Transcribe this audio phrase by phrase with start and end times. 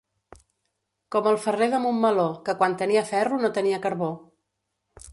[1.15, 4.13] Com el ferrer de Montmeló, que quan tenia ferro no tenia carbó.